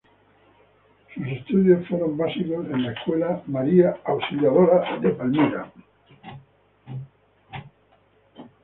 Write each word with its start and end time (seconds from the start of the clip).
Sus 1.13 1.27
estudios 1.27 1.87
fueron 1.87 2.17
básicos 2.17 2.65
en 2.71 2.81
la 2.81 2.91
escuela 2.93 3.43
María 3.45 3.95
Auxiliadora 4.03 4.97
de 4.99 5.09
Palmira. 5.11 5.71